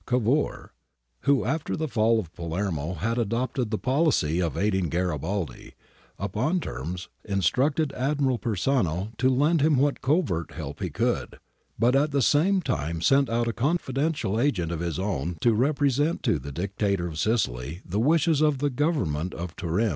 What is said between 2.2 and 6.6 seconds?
Palermo had adopted the policy of aiding Garibaldi— upon